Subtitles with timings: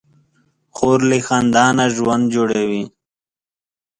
[0.75, 2.83] خور له خندا نه ژوند جوړوي.